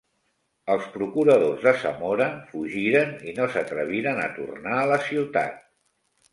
Els 0.75 0.87
procuradors 0.95 1.65
de 1.67 1.73
Zamora 1.83 2.27
fugiren 2.55 3.13
i 3.33 3.37
no 3.43 3.49
s'atreviren 3.53 4.25
a 4.25 4.29
tornar 4.41 4.77
a 4.83 4.91
la 4.97 5.01
ciutat. 5.09 5.65